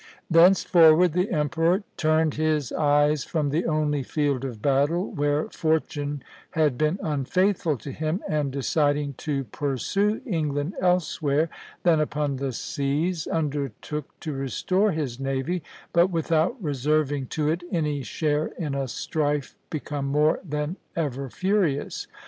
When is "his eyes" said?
2.33-3.23